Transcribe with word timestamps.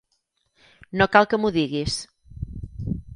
No 1.01 1.07
cal 1.15 1.29
que 1.33 1.39
m'ho 1.43 1.53
diguis. 1.59 1.99